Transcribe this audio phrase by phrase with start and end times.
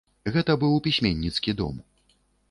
[0.35, 1.75] Гэта быў пісьменніцкі дом.